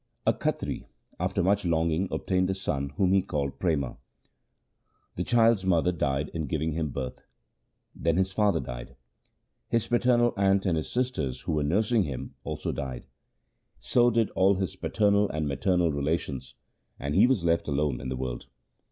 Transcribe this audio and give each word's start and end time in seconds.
A 0.25 0.33
Khatri 0.33 0.87
after 1.19 1.43
much 1.43 1.63
longing 1.63 2.07
obtained 2.09 2.49
a 2.49 2.55
son 2.55 2.89
whom 2.97 3.13
he 3.13 3.21
called 3.21 3.59
Prema. 3.59 3.97
The 5.15 5.23
child's 5.23 5.63
mother 5.63 5.91
died 5.91 6.29
in 6.29 6.47
giving 6.47 6.71
him 6.71 6.89
birth. 6.89 7.23
Then 7.95 8.17
his 8.17 8.31
father 8.31 8.59
died. 8.59 8.95
His 9.69 9.85
paternal 9.85 10.33
aunt 10.35 10.65
and 10.65 10.75
his 10.75 10.91
sisters, 10.91 11.41
who 11.41 11.51
were 11.51 11.61
nursing 11.63 12.01
him, 12.05 12.33
also 12.43 12.71
died. 12.71 13.05
So 13.77 14.09
did 14.09 14.31
all 14.31 14.55
his 14.55 14.75
paternal 14.75 15.29
and 15.29 15.47
maternal 15.47 15.91
relations, 15.91 16.55
and 16.99 17.13
he 17.13 17.27
was 17.27 17.43
left 17.43 17.67
alone 17.67 18.01
in 18.01 18.09
the 18.09 18.17
world. 18.17 18.47